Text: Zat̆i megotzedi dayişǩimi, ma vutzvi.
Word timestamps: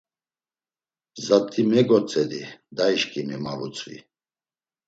Zat̆i 1.25 1.61
megotzedi 1.71 2.41
dayişǩimi, 2.75 3.37
ma 3.43 3.53
vutzvi. 3.59 3.97